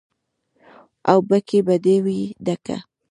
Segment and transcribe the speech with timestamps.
[1.09, 2.77] او بګۍ به دې وي ډکه